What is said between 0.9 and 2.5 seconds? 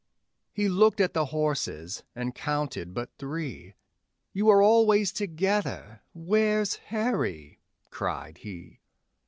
at the horses, and